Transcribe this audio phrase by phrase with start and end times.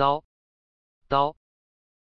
[0.00, 0.24] 刀。
[1.08, 1.36] 刀。